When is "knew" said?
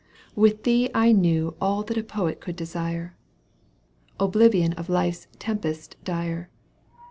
1.11-1.55